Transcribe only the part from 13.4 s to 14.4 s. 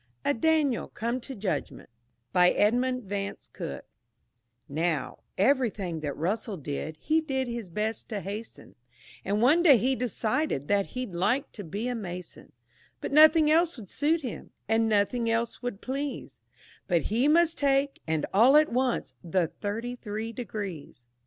else would suit